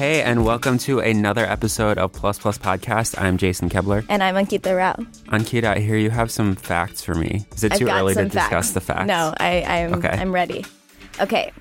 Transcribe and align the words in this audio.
Hey, 0.00 0.22
and 0.22 0.46
welcome 0.46 0.78
to 0.78 1.00
another 1.00 1.44
episode 1.44 1.98
of 1.98 2.14
Plus 2.14 2.38
Plus 2.38 2.56
Podcast. 2.56 3.20
I'm 3.20 3.36
Jason 3.36 3.68
Koebler. 3.68 4.02
And 4.08 4.22
I'm 4.22 4.34
Ankita 4.34 4.74
Rao. 4.74 4.94
Ankita, 5.26 5.76
I 5.76 5.78
hear 5.78 5.98
you 5.98 6.08
have 6.08 6.30
some 6.30 6.56
facts 6.56 7.04
for 7.04 7.14
me. 7.14 7.44
Is 7.54 7.64
it 7.64 7.72
I've 7.72 7.78
too 7.78 7.88
early 7.88 8.14
to 8.14 8.20
some 8.20 8.28
discuss 8.28 8.70
the 8.70 8.80
facts? 8.80 9.06
No, 9.06 9.34
I, 9.36 9.62
I'm, 9.62 9.92
Okay. 9.96 10.08
I'm 10.08 10.32
ready. 10.32 10.64
Okay. 11.20 11.52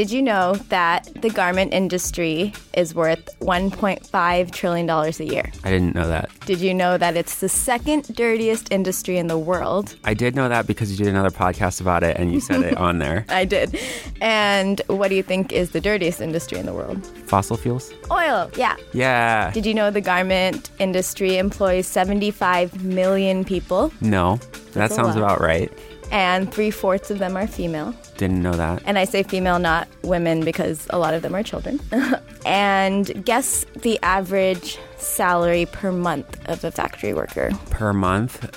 Did 0.00 0.10
you 0.10 0.22
know 0.22 0.54
that 0.70 1.10
the 1.20 1.28
garment 1.28 1.74
industry 1.74 2.54
is 2.72 2.94
worth 2.94 3.38
$1.5 3.40 4.50
trillion 4.50 4.88
a 4.88 5.10
year? 5.22 5.52
I 5.62 5.70
didn't 5.70 5.94
know 5.94 6.08
that. 6.08 6.30
Did 6.46 6.60
you 6.60 6.72
know 6.72 6.96
that 6.96 7.18
it's 7.18 7.40
the 7.40 7.50
second 7.50 8.16
dirtiest 8.16 8.72
industry 8.72 9.18
in 9.18 9.26
the 9.26 9.36
world? 9.36 9.94
I 10.04 10.14
did 10.14 10.34
know 10.34 10.48
that 10.48 10.66
because 10.66 10.90
you 10.90 10.96
did 10.96 11.08
another 11.08 11.28
podcast 11.28 11.82
about 11.82 12.02
it 12.02 12.16
and 12.16 12.32
you 12.32 12.40
said 12.40 12.62
it 12.62 12.78
on 12.78 12.98
there. 12.98 13.26
I 13.28 13.44
did. 13.44 13.78
And 14.22 14.80
what 14.86 15.08
do 15.08 15.16
you 15.16 15.22
think 15.22 15.52
is 15.52 15.72
the 15.72 15.82
dirtiest 15.82 16.22
industry 16.22 16.58
in 16.58 16.64
the 16.64 16.72
world? 16.72 17.06
Fossil 17.26 17.58
fuels? 17.58 17.92
Oil, 18.10 18.50
yeah. 18.56 18.76
Yeah. 18.94 19.50
Did 19.50 19.66
you 19.66 19.74
know 19.74 19.90
the 19.90 20.00
garment 20.00 20.70
industry 20.78 21.36
employs 21.36 21.86
75 21.86 22.82
million 22.82 23.44
people 23.44 23.92
no, 24.00 24.40
that 24.72 24.92
sounds 24.92 25.16
about 25.16 25.42
right. 25.42 25.70
And 26.10 26.52
three 26.52 26.70
fourths 26.70 27.10
of 27.10 27.18
them 27.18 27.36
are 27.36 27.46
female? 27.46 27.94
Didn't 28.16 28.42
know 28.42 28.54
that. 28.54 28.82
And 28.84 28.98
I 28.98 29.04
say 29.04 29.22
female, 29.22 29.58
not 29.58 29.88
women, 30.02 30.44
because 30.44 30.86
a 30.90 30.98
lot 30.98 31.14
of 31.14 31.22
them 31.22 31.34
are 31.34 31.42
children. 31.42 31.80
and 32.46 33.24
guess 33.24 33.64
the 33.82 33.98
average 34.02 34.78
salary 34.96 35.66
per 35.66 35.92
month 35.92 36.38
of 36.48 36.64
a 36.64 36.70
factory 36.70 37.14
worker. 37.14 37.50
Per 37.70 37.92
month? 37.92 38.50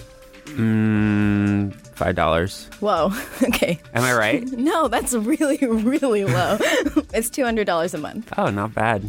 Mm, 0.46 1.76
$5. 1.96 2.74
Whoa, 2.80 3.12
okay. 3.50 3.80
Am 3.94 4.04
I 4.04 4.14
right? 4.14 4.44
No, 4.64 4.88
that's 4.88 5.14
really, 5.14 5.58
really 5.58 6.24
low. 6.26 6.58
it's 6.62 7.30
$200 7.30 7.94
a 7.94 7.98
month. 7.98 8.34
Oh, 8.38 8.50
not 8.50 8.74
bad. 8.74 9.04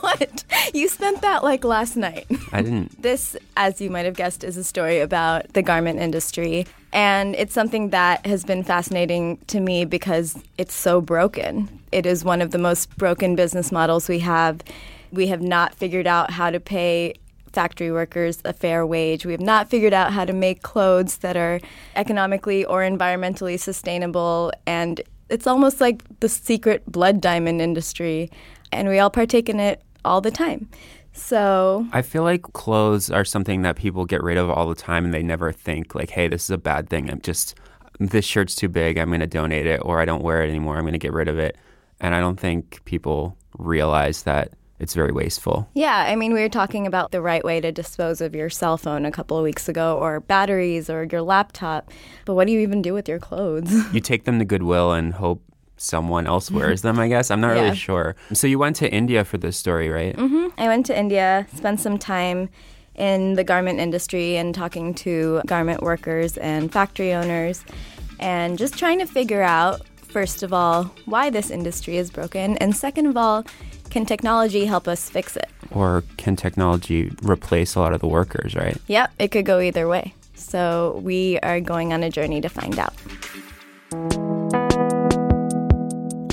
what? 0.00 0.44
You 0.74 0.88
spent 0.88 1.22
that 1.22 1.44
like 1.44 1.62
last 1.64 1.96
night. 1.96 2.26
I 2.52 2.62
didn't. 2.62 3.00
This, 3.00 3.36
as 3.56 3.80
you 3.80 3.90
might 3.90 4.06
have 4.06 4.16
guessed, 4.16 4.42
is 4.42 4.56
a 4.56 4.64
story 4.64 4.98
about 5.00 5.52
the 5.52 5.62
garment 5.62 6.00
industry. 6.00 6.66
And 6.92 7.34
it's 7.36 7.54
something 7.54 7.90
that 7.90 8.26
has 8.26 8.44
been 8.44 8.64
fascinating 8.64 9.38
to 9.46 9.60
me 9.60 9.84
because 9.84 10.36
it's 10.58 10.74
so 10.74 11.00
broken. 11.00 11.80
It 11.92 12.06
is 12.06 12.24
one 12.24 12.42
of 12.42 12.50
the 12.50 12.58
most 12.58 12.94
broken 12.96 13.36
business 13.36 13.70
models 13.70 14.08
we 14.08 14.18
have. 14.20 14.60
We 15.12 15.28
have 15.28 15.42
not 15.42 15.74
figured 15.74 16.06
out 16.06 16.30
how 16.30 16.50
to 16.50 16.58
pay 16.60 17.14
factory 17.52 17.92
workers 17.92 18.40
a 18.44 18.52
fair 18.52 18.86
wage. 18.86 19.26
We 19.26 19.32
have 19.32 19.40
not 19.40 19.68
figured 19.68 19.92
out 19.92 20.12
how 20.12 20.24
to 20.24 20.32
make 20.32 20.62
clothes 20.62 21.18
that 21.18 21.36
are 21.36 21.60
economically 21.96 22.64
or 22.64 22.80
environmentally 22.80 23.58
sustainable. 23.58 24.52
And 24.66 25.00
it's 25.28 25.46
almost 25.46 25.80
like 25.80 26.02
the 26.20 26.28
secret 26.28 26.84
blood 26.90 27.20
diamond 27.20 27.60
industry. 27.60 28.30
And 28.70 28.88
we 28.88 28.98
all 28.98 29.10
partake 29.10 29.48
in 29.48 29.60
it 29.60 29.82
all 30.04 30.20
the 30.20 30.30
time. 30.30 30.68
So 31.12 31.86
I 31.92 32.02
feel 32.02 32.22
like 32.22 32.42
clothes 32.54 33.10
are 33.10 33.24
something 33.24 33.62
that 33.62 33.76
people 33.76 34.06
get 34.06 34.22
rid 34.22 34.38
of 34.38 34.48
all 34.48 34.68
the 34.68 34.74
time 34.74 35.04
and 35.04 35.12
they 35.12 35.22
never 35.22 35.52
think 35.52 35.94
like, 35.94 36.10
hey, 36.10 36.28
this 36.28 36.44
is 36.44 36.50
a 36.50 36.58
bad 36.58 36.88
thing. 36.88 37.10
I'm 37.10 37.20
just 37.20 37.54
this 37.98 38.24
shirt's 38.24 38.54
too 38.54 38.68
big, 38.68 38.98
I'm 38.98 39.10
gonna 39.10 39.26
donate 39.26 39.66
it, 39.66 39.80
or 39.84 40.00
I 40.00 40.04
don't 40.04 40.22
wear 40.22 40.42
it 40.42 40.48
anymore, 40.48 40.78
I'm 40.78 40.84
gonna 40.84 40.98
get 40.98 41.12
rid 41.12 41.28
of 41.28 41.38
it. 41.38 41.56
And 42.00 42.14
I 42.14 42.20
don't 42.20 42.40
think 42.40 42.84
people 42.84 43.36
realize 43.58 44.22
that 44.22 44.52
it's 44.82 44.94
very 44.94 45.12
wasteful. 45.12 45.68
Yeah, 45.74 46.04
I 46.08 46.16
mean, 46.16 46.32
we 46.34 46.40
were 46.40 46.48
talking 46.48 46.86
about 46.86 47.12
the 47.12 47.22
right 47.22 47.44
way 47.44 47.60
to 47.60 47.70
dispose 47.70 48.20
of 48.20 48.34
your 48.34 48.50
cell 48.50 48.76
phone 48.76 49.06
a 49.06 49.12
couple 49.12 49.38
of 49.38 49.44
weeks 49.44 49.68
ago, 49.68 49.96
or 49.98 50.20
batteries, 50.20 50.90
or 50.90 51.04
your 51.10 51.22
laptop. 51.22 51.90
But 52.24 52.34
what 52.34 52.46
do 52.48 52.52
you 52.52 52.60
even 52.60 52.82
do 52.82 52.92
with 52.92 53.08
your 53.08 53.20
clothes? 53.20 53.72
You 53.94 54.00
take 54.12 54.24
them 54.24 54.40
to 54.40 54.44
Goodwill 54.44 54.92
and 54.92 55.14
hope 55.14 55.40
someone 55.76 56.26
else 56.26 56.50
wears 56.58 56.82
them, 56.82 56.98
I 56.98 57.06
guess. 57.08 57.30
I'm 57.30 57.40
not 57.40 57.54
Yeah. 57.56 57.62
really 57.62 57.76
sure. 57.76 58.16
So 58.32 58.46
you 58.48 58.58
went 58.58 58.76
to 58.76 58.90
India 58.92 59.24
for 59.24 59.38
this 59.38 59.56
story, 59.56 59.88
right? 59.88 60.16
Mm-hmm. 60.16 60.48
I 60.58 60.66
went 60.66 60.84
to 60.86 60.98
India, 60.98 61.46
spent 61.54 61.78
some 61.80 61.96
time 61.98 62.50
in 62.96 63.34
the 63.34 63.44
garment 63.44 63.78
industry 63.78 64.36
and 64.36 64.54
talking 64.54 64.92
to 64.94 65.40
garment 65.46 65.80
workers 65.82 66.36
and 66.38 66.70
factory 66.72 67.12
owners, 67.14 67.64
and 68.20 68.58
just 68.58 68.76
trying 68.76 68.98
to 68.98 69.06
figure 69.06 69.42
out, 69.42 69.80
first 69.96 70.42
of 70.42 70.52
all, 70.52 70.84
why 71.06 71.30
this 71.30 71.50
industry 71.50 71.96
is 71.96 72.10
broken, 72.10 72.56
and 72.58 72.76
second 72.76 73.06
of 73.06 73.16
all, 73.16 73.44
can 73.92 74.06
technology 74.06 74.64
help 74.64 74.88
us 74.88 75.10
fix 75.10 75.36
it? 75.36 75.50
Or 75.70 76.02
can 76.16 76.34
technology 76.34 77.12
replace 77.22 77.74
a 77.74 77.80
lot 77.80 77.92
of 77.92 78.00
the 78.00 78.08
workers, 78.08 78.54
right? 78.54 78.78
Yep, 78.86 79.12
it 79.18 79.28
could 79.28 79.44
go 79.44 79.60
either 79.60 79.86
way. 79.86 80.14
So 80.34 80.98
we 81.04 81.38
are 81.40 81.60
going 81.60 81.92
on 81.92 82.02
a 82.02 82.08
journey 82.08 82.40
to 82.40 82.48
find 82.48 82.78
out. 82.78 82.94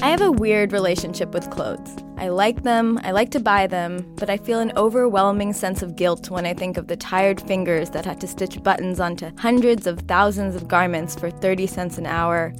I 0.01 0.09
have 0.09 0.21
a 0.21 0.31
weird 0.31 0.71
relationship 0.71 1.33
with 1.33 1.49
clothes. 1.49 1.97
I 2.17 2.29
like 2.29 2.63
them, 2.63 2.97
I 3.03 3.11
like 3.11 3.31
to 3.31 3.41
buy 3.41 3.67
them, 3.67 4.09
but 4.15 4.29
I 4.29 4.37
feel 4.37 4.59
an 4.61 4.71
overwhelming 4.77 5.51
sense 5.51 5.81
of 5.81 5.97
guilt 5.97 6.29
when 6.29 6.45
I 6.45 6.53
think 6.53 6.77
of 6.77 6.87
the 6.87 6.95
tired 6.95 7.41
fingers 7.41 7.89
that 7.89 8.05
had 8.05 8.21
to 8.21 8.27
stitch 8.27 8.63
buttons 8.63 9.01
onto 9.01 9.35
hundreds 9.37 9.85
of 9.85 9.99
thousands 10.01 10.55
of 10.55 10.69
garments 10.69 11.13
for 11.13 11.29
30 11.29 11.67
cents 11.67 11.97
an 11.97 12.05
hour, 12.05 12.53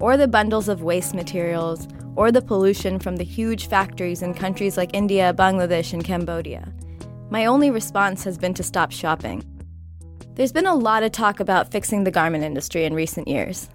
or 0.00 0.16
the 0.16 0.26
bundles 0.26 0.68
of 0.68 0.82
waste 0.82 1.14
materials, 1.14 1.86
or 2.16 2.30
the 2.30 2.42
pollution 2.42 2.98
from 2.98 3.16
the 3.16 3.24
huge 3.24 3.68
factories 3.68 4.22
in 4.22 4.34
countries 4.34 4.76
like 4.76 4.94
India, 4.94 5.34
Bangladesh, 5.36 5.92
and 5.92 6.04
Cambodia. 6.04 6.72
My 7.30 7.46
only 7.46 7.70
response 7.70 8.24
has 8.24 8.36
been 8.36 8.54
to 8.54 8.62
stop 8.62 8.92
shopping. 8.92 9.42
There's 10.34 10.52
been 10.52 10.66
a 10.66 10.74
lot 10.74 11.02
of 11.02 11.12
talk 11.12 11.40
about 11.40 11.70
fixing 11.70 12.04
the 12.04 12.10
garment 12.10 12.44
industry 12.44 12.84
in 12.84 12.94
recent 12.94 13.28
years. 13.28 13.70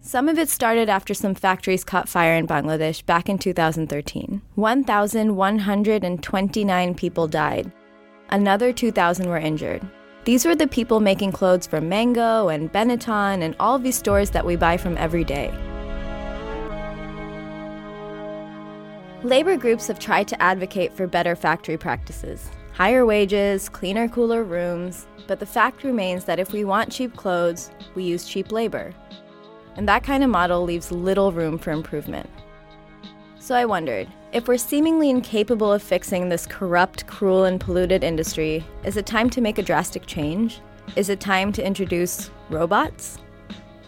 Some 0.00 0.28
of 0.28 0.38
it 0.38 0.48
started 0.48 0.88
after 0.88 1.14
some 1.14 1.34
factories 1.34 1.82
caught 1.82 2.08
fire 2.08 2.36
in 2.36 2.46
Bangladesh 2.46 3.04
back 3.04 3.28
in 3.28 3.38
2013. 3.38 4.40
1,129 4.54 6.94
people 6.94 7.26
died. 7.26 7.72
Another 8.30 8.72
2,000 8.72 9.28
were 9.28 9.36
injured. 9.36 9.84
These 10.24 10.46
were 10.46 10.54
the 10.54 10.68
people 10.68 11.00
making 11.00 11.32
clothes 11.32 11.66
for 11.66 11.80
Mango 11.80 12.48
and 12.48 12.72
Benetton 12.72 13.42
and 13.42 13.56
all 13.58 13.78
these 13.78 13.96
stores 13.96 14.30
that 14.30 14.46
we 14.46 14.54
buy 14.54 14.76
from 14.76 14.96
every 14.96 15.24
day. 15.24 15.52
Labor 19.26 19.56
groups 19.56 19.88
have 19.88 19.98
tried 19.98 20.28
to 20.28 20.40
advocate 20.40 20.92
for 20.92 21.08
better 21.08 21.34
factory 21.34 21.76
practices 21.76 22.48
higher 22.72 23.04
wages, 23.04 23.68
cleaner, 23.68 24.06
cooler 24.06 24.44
rooms, 24.44 25.08
but 25.26 25.40
the 25.40 25.46
fact 25.46 25.82
remains 25.82 26.26
that 26.26 26.38
if 26.38 26.52
we 26.52 26.62
want 26.62 26.92
cheap 26.92 27.16
clothes, 27.16 27.72
we 27.96 28.04
use 28.04 28.28
cheap 28.28 28.52
labor. 28.52 28.94
And 29.74 29.88
that 29.88 30.04
kind 30.04 30.22
of 30.22 30.30
model 30.30 30.62
leaves 30.62 30.92
little 30.92 31.32
room 31.32 31.58
for 31.58 31.72
improvement. 31.72 32.30
So 33.40 33.56
I 33.56 33.64
wondered 33.64 34.06
if 34.32 34.46
we're 34.46 34.58
seemingly 34.58 35.10
incapable 35.10 35.72
of 35.72 35.82
fixing 35.82 36.28
this 36.28 36.46
corrupt, 36.46 37.08
cruel, 37.08 37.46
and 37.46 37.60
polluted 37.60 38.04
industry, 38.04 38.64
is 38.84 38.96
it 38.96 39.06
time 39.06 39.28
to 39.30 39.40
make 39.40 39.58
a 39.58 39.62
drastic 39.62 40.06
change? 40.06 40.60
Is 40.94 41.08
it 41.08 41.18
time 41.18 41.50
to 41.54 41.66
introduce 41.66 42.30
robots? 42.48 43.18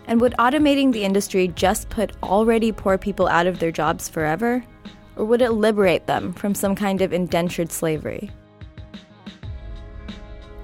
And 0.08 0.20
would 0.20 0.34
automating 0.40 0.90
the 0.90 1.04
industry 1.04 1.46
just 1.46 1.90
put 1.90 2.10
already 2.24 2.72
poor 2.72 2.98
people 2.98 3.28
out 3.28 3.46
of 3.46 3.60
their 3.60 3.70
jobs 3.70 4.08
forever? 4.08 4.64
Or 5.18 5.24
would 5.24 5.42
it 5.42 5.50
liberate 5.50 6.06
them 6.06 6.32
from 6.32 6.54
some 6.54 6.76
kind 6.76 7.02
of 7.02 7.12
indentured 7.12 7.72
slavery? 7.72 8.30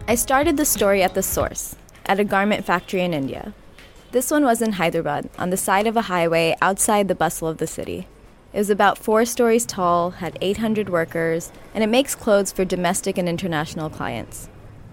I 0.06 0.14
started 0.14 0.56
the 0.56 0.64
story 0.64 1.02
at 1.02 1.14
the 1.14 1.22
source, 1.22 1.74
at 2.06 2.20
a 2.20 2.24
garment 2.24 2.64
factory 2.64 3.02
in 3.02 3.12
India. 3.12 3.52
This 4.12 4.30
one 4.30 4.44
was 4.44 4.62
in 4.62 4.72
Hyderabad, 4.72 5.28
on 5.38 5.50
the 5.50 5.56
side 5.56 5.88
of 5.88 5.96
a 5.96 6.02
highway 6.02 6.54
outside 6.62 7.08
the 7.08 7.16
bustle 7.16 7.48
of 7.48 7.58
the 7.58 7.66
city. 7.66 8.06
It 8.52 8.58
was 8.58 8.70
about 8.70 8.96
four 8.96 9.24
stories 9.24 9.66
tall, 9.66 10.12
had 10.12 10.38
800 10.40 10.88
workers, 10.88 11.50
and 11.74 11.82
it 11.82 11.88
makes 11.88 12.14
clothes 12.14 12.52
for 12.52 12.64
domestic 12.64 13.18
and 13.18 13.28
international 13.28 13.90
clients. 13.90 14.48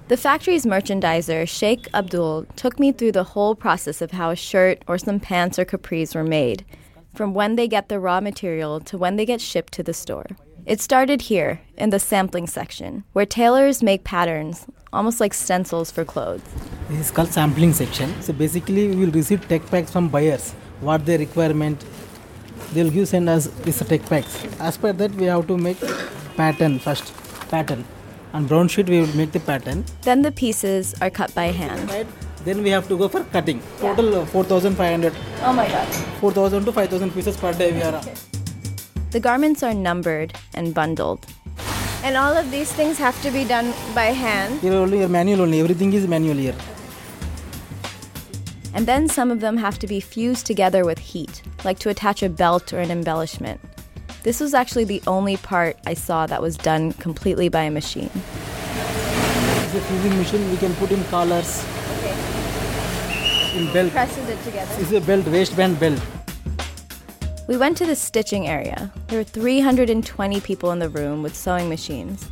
The 0.07 0.17
factory's 0.17 0.65
merchandiser, 0.65 1.47
Sheikh 1.47 1.87
Abdul, 1.93 2.47
took 2.55 2.79
me 2.79 2.91
through 2.91 3.11
the 3.11 3.23
whole 3.23 3.53
process 3.53 4.01
of 4.01 4.11
how 4.11 4.31
a 4.31 4.35
shirt 4.35 4.81
or 4.87 4.97
some 4.97 5.19
pants 5.19 5.59
or 5.59 5.65
capris 5.65 6.15
were 6.15 6.23
made, 6.23 6.65
from 7.13 7.33
when 7.33 7.55
they 7.55 7.67
get 7.67 7.89
the 7.89 7.99
raw 7.99 8.19
material 8.21 8.79
to 8.81 8.97
when 8.97 9.15
they 9.15 9.25
get 9.25 9.41
shipped 9.41 9.73
to 9.73 9.83
the 9.83 9.93
store. 9.93 10.25
It 10.65 10.79
started 10.79 11.23
here, 11.23 11.61
in 11.77 11.89
the 11.89 11.99
sampling 11.99 12.47
section, 12.47 13.03
where 13.13 13.25
tailors 13.25 13.81
make 13.81 14.03
patterns, 14.03 14.67
almost 14.93 15.19
like 15.19 15.33
stencils 15.33 15.89
for 15.91 16.05
clothes. 16.05 16.41
This 16.89 17.07
is 17.07 17.11
called 17.11 17.29
sampling 17.29 17.73
section. 17.73 18.21
So 18.21 18.33
basically, 18.33 18.87
we 18.87 18.95
will 19.05 19.11
receive 19.11 19.47
tech 19.47 19.65
packs 19.67 19.91
from 19.91 20.09
buyers, 20.09 20.51
what 20.79 21.05
their 21.05 21.17
requirement. 21.17 21.83
They 22.73 22.83
will 22.83 22.91
give 22.91 23.07
send 23.07 23.27
us 23.27 23.47
these 23.63 23.79
tech 23.79 24.05
packs. 24.05 24.45
As 24.59 24.77
per 24.77 24.93
that, 24.93 25.11
we 25.15 25.25
have 25.25 25.47
to 25.47 25.57
make 25.57 25.79
pattern 26.37 26.79
first. 26.79 27.13
Pattern 27.49 27.83
on 28.33 28.45
brown 28.47 28.67
sheet 28.67 28.87
we 28.87 29.01
will 29.01 29.15
make 29.15 29.31
the 29.31 29.39
pattern 29.39 29.83
Then 30.03 30.21
the 30.21 30.31
pieces 30.31 30.95
are 31.01 31.09
cut 31.09 31.33
by 31.35 31.47
hand. 31.47 32.07
Then 32.45 32.63
we 32.63 32.69
have 32.69 32.87
to 32.87 32.97
go 32.97 33.07
for 33.07 33.23
cutting 33.25 33.61
total 33.79 34.15
uh, 34.21 34.25
4500 34.25 35.13
Oh 35.43 35.53
my 35.53 35.67
god. 35.67 35.87
4000 36.19 36.65
to 36.65 36.71
5000 36.71 37.11
pieces 37.11 37.37
per 37.37 37.53
day 37.53 37.71
we 37.71 37.81
are 37.81 38.01
The 39.11 39.19
garments 39.19 39.61
are 39.61 39.73
numbered 39.73 40.33
and 40.53 40.73
bundled. 40.73 41.25
And 42.03 42.15
all 42.17 42.35
of 42.35 42.49
these 42.49 42.71
things 42.71 42.97
have 42.97 43.21
to 43.23 43.31
be 43.31 43.43
done 43.43 43.73
by 43.93 44.05
hand. 44.05 44.59
here 44.61 44.73
only 44.73 45.05
manual 45.07 45.41
only 45.41 45.59
everything 45.59 45.93
is 45.93 46.07
manual 46.07 46.37
here 46.37 46.55
And 48.73 48.87
then 48.87 49.07
some 49.09 49.31
of 49.31 49.41
them 49.41 49.57
have 49.57 49.77
to 49.79 49.87
be 49.87 49.99
fused 49.99 50.45
together 50.45 50.85
with 50.85 50.97
heat, 50.97 51.41
like 51.65 51.79
to 51.79 51.89
attach 51.89 52.23
a 52.23 52.29
belt 52.29 52.71
or 52.73 52.79
an 52.79 52.89
embellishment. 52.89 53.59
This 54.23 54.39
was 54.39 54.53
actually 54.53 54.85
the 54.85 55.01
only 55.07 55.35
part 55.37 55.77
I 55.85 55.93
saw 55.93 56.25
that 56.27 56.41
was 56.41 56.55
done 56.55 56.93
completely 56.93 57.49
by 57.49 57.63
a 57.63 57.71
machine. 57.71 58.09
it's 58.15 59.75
a 59.75 59.81
fusing 59.81 60.17
machine 60.17 60.49
we 60.51 60.57
can 60.57 60.73
put 60.75 60.91
in 60.91 61.03
collars 61.05 61.51
in 63.61 63.71
belt 63.73 63.91
Presses 63.91 64.29
it 64.29 64.43
together. 64.43 64.81
is 64.81 64.91
a 64.93 65.01
belt 65.01 65.25
waistband 65.27 65.79
belt 65.79 66.01
We 67.47 67.57
went 67.57 67.75
to 67.79 67.85
the 67.85 67.95
stitching 67.95 68.47
area. 68.47 68.91
There 69.07 69.17
were 69.19 69.25
320 69.25 70.39
people 70.41 70.71
in 70.71 70.79
the 70.79 70.87
room 70.89 71.21
with 71.23 71.35
sewing 71.35 71.67
machines. 71.69 72.29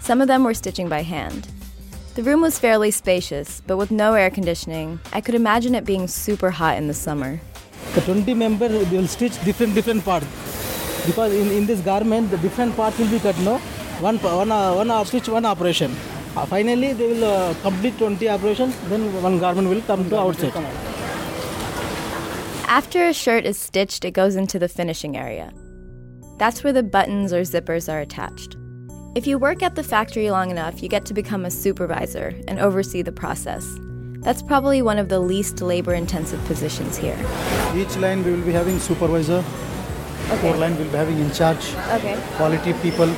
Some 0.00 0.22
of 0.22 0.28
them 0.28 0.44
were 0.44 0.54
stitching 0.54 0.88
by 0.88 1.02
hand. 1.02 1.48
The 2.14 2.22
room 2.22 2.40
was 2.40 2.58
fairly 2.58 2.90
spacious, 2.90 3.60
but 3.66 3.76
with 3.76 3.90
no 3.90 4.14
air 4.14 4.30
conditioning, 4.30 4.98
I 5.12 5.20
could 5.20 5.34
imagine 5.34 5.74
it 5.74 5.84
being 5.84 6.06
super 6.08 6.50
hot 6.50 6.78
in 6.78 6.86
the 6.88 6.94
summer. 7.06 7.32
the 7.94 8.00
20 8.06 8.32
member 8.34 8.68
they 8.68 8.96
will 8.96 9.08
stitch 9.14 9.36
different 9.46 9.74
different 9.78 10.02
parts 10.08 10.26
because 11.06 11.32
in, 11.40 11.48
in 11.58 11.66
this 11.70 11.80
garment 11.88 12.30
the 12.34 12.38
different 12.44 12.74
parts 12.80 12.98
will 13.00 13.10
be 13.14 13.18
cut 13.24 13.38
no 13.48 13.54
one 14.08 14.18
one 14.18 14.52
uh, 14.58 14.72
one 14.80 14.90
uh, 14.96 15.04
stitch 15.10 15.28
one 15.38 15.44
operation 15.52 15.90
uh, 16.36 16.46
finally 16.46 16.92
they 16.92 17.06
will 17.12 17.24
uh, 17.24 17.54
complete 17.62 17.96
20 17.98 18.28
operations 18.28 18.74
then 18.88 19.02
one 19.22 19.38
garment 19.38 19.68
will 19.68 19.82
come 19.82 20.08
to 20.08 20.18
outside 20.18 20.52
After 22.72 23.04
a 23.06 23.12
shirt 23.12 23.44
is 23.44 23.58
stitched, 23.58 24.02
it 24.06 24.12
goes 24.12 24.34
into 24.34 24.58
the 24.58 24.66
finishing 24.66 25.14
area. 25.14 25.52
That's 26.38 26.64
where 26.64 26.72
the 26.72 26.82
buttons 26.82 27.30
or 27.30 27.42
zippers 27.42 27.92
are 27.92 28.00
attached. 28.00 28.56
If 29.14 29.26
you 29.26 29.36
work 29.38 29.62
at 29.62 29.74
the 29.74 29.82
factory 29.82 30.30
long 30.30 30.50
enough, 30.50 30.82
you 30.82 30.88
get 30.88 31.04
to 31.06 31.12
become 31.12 31.44
a 31.44 31.50
supervisor 31.50 32.32
and 32.48 32.58
oversee 32.58 33.02
the 33.02 33.12
process. 33.12 33.66
That's 34.22 34.42
probably 34.42 34.80
one 34.80 34.96
of 34.96 35.10
the 35.10 35.20
least 35.20 35.60
labor 35.60 35.92
intensive 35.92 36.42
positions 36.46 36.96
here. 36.96 37.18
Each 37.74 37.94
line 37.98 38.24
we 38.24 38.32
will 38.32 38.46
be 38.46 38.52
having 38.52 38.78
supervisor. 38.78 39.44
okay. 40.30 40.40
Four 40.40 40.56
line 40.56 40.78
will 40.78 40.86
be 40.86 40.96
having 40.96 41.18
in 41.18 41.30
charge. 41.32 41.74
Okay. 41.98 42.18
Quality 42.36 42.72
people 42.74 43.14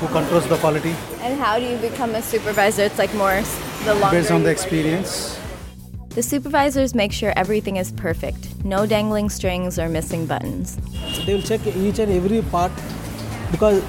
who 0.00 0.08
controls 0.08 0.46
the 0.48 0.56
quality 0.56 0.94
And 1.20 1.38
how 1.40 1.58
do 1.58 1.64
you 1.66 1.76
become 1.78 2.14
a 2.14 2.22
supervisor? 2.22 2.82
It's 2.82 2.98
like 2.98 3.14
more 3.14 3.40
the 3.84 3.94
longer 3.94 4.16
based 4.18 4.30
on 4.30 4.42
the 4.42 4.50
experience. 4.50 5.38
The 6.10 6.22
supervisors 6.22 6.94
make 6.94 7.12
sure 7.12 7.32
everything 7.36 7.76
is 7.76 7.90
perfect. 7.90 8.64
No 8.64 8.86
dangling 8.86 9.28
strings 9.30 9.78
or 9.78 9.88
missing 9.88 10.26
buttons. 10.26 10.76
they 11.26 11.34
will 11.34 11.42
check 11.42 11.66
each 11.66 11.98
and 11.98 12.12
every 12.12 12.42
part 12.42 12.72
because 13.50 13.82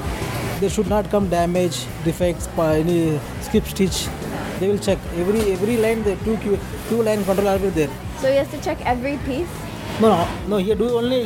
there 0.59 0.69
should 0.69 0.87
not 0.87 1.09
come 1.11 1.29
damage 1.29 1.85
defects 2.03 2.47
pa- 2.55 2.71
any 2.83 3.19
skip 3.41 3.65
stitch 3.65 4.07
they 4.59 4.67
will 4.71 4.77
check 4.87 4.97
every 5.21 5.41
every 5.53 5.77
line 5.77 6.01
the 6.03 6.15
two 6.23 6.37
Q, 6.37 6.57
two 6.89 7.01
line 7.03 7.23
control 7.25 7.49
are 7.49 7.57
there 7.57 7.89
So 8.21 8.29
you 8.29 8.37
have 8.37 8.51
to 8.51 8.61
check 8.61 8.79
every 8.85 9.17
piece? 9.25 9.49
No 10.01 10.07
no 10.09 10.27
no 10.49 10.57
here 10.57 10.75
do 10.75 10.87
only, 10.99 11.19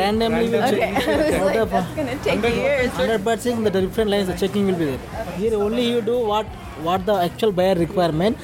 randomly 0.00 0.48
will 0.50 0.62
Okay. 0.64 0.94
check 0.94 1.08
I 1.08 1.16
was 1.16 1.34
Out 1.34 1.46
like, 1.46 1.56
of, 1.56 1.74
uh, 1.74 1.80
that's 1.80 1.94
gonna 1.96 2.16
take 2.24 2.42
years. 2.56 2.90
100% 2.92 3.64
the 3.64 3.80
different 3.80 4.10
lines 4.10 4.26
the 4.28 4.34
checking 4.42 4.66
will 4.66 4.74
be 4.82 4.84
there. 4.86 4.98
Here 5.38 5.54
only 5.66 5.84
you 5.90 6.00
do 6.02 6.18
what 6.32 6.46
what 6.88 7.04
the 7.06 7.14
actual 7.28 7.52
buyer 7.52 7.74
requirement 7.74 8.36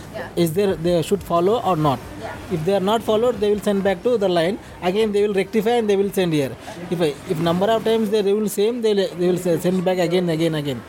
is 0.44 0.54
there 0.54 0.74
they 0.86 1.02
should 1.02 1.22
follow 1.22 1.60
or 1.62 1.76
not. 1.76 1.98
If 2.52 2.64
they 2.64 2.74
are 2.78 2.86
not 2.88 3.02
followed 3.02 3.40
they 3.44 3.50
will 3.52 3.60
send 3.68 3.82
back 3.84 4.02
to 4.02 4.16
the 4.16 4.28
line. 4.28 4.58
Again 4.82 5.12
they 5.12 5.26
will 5.26 5.34
rectify 5.34 5.76
and 5.82 5.90
they 5.90 5.96
will 5.96 6.12
send 6.20 6.32
here. 6.32 6.52
If 6.90 7.00
I, 7.00 7.14
if 7.30 7.38
number 7.38 7.70
of 7.76 7.84
times 7.84 8.10
they 8.10 8.22
will 8.22 8.48
same 8.48 8.82
they 8.82 8.94
they 8.94 9.26
will 9.30 9.38
send 9.38 9.84
back 9.84 9.98
again 9.98 10.28
again 10.30 10.54
again. 10.54 10.82